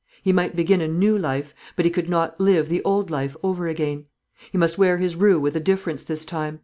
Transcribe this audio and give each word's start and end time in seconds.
He 0.23 0.33
might 0.33 0.55
begin 0.55 0.81
a 0.81 0.87
new 0.87 1.15
life, 1.15 1.53
but 1.75 1.85
he 1.85 1.91
could 1.91 2.09
not 2.09 2.39
live 2.39 2.69
the 2.69 2.81
old 2.83 3.11
life 3.11 3.35
over 3.43 3.67
again. 3.67 4.05
He 4.51 4.57
must 4.57 4.79
wear 4.79 4.97
his 4.97 5.15
rue 5.15 5.39
with 5.39 5.55
a 5.55 5.59
difference 5.59 6.03
this 6.03 6.25
time. 6.25 6.59